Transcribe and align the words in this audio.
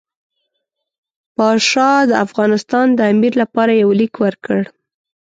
پاشا 1.35 1.91
د 2.09 2.11
افغانستان 2.25 2.87
د 2.93 2.99
امیر 3.11 3.33
لپاره 3.41 3.71
یو 3.81 3.89
لیک 3.99 4.13
ورکړ. 4.23 4.59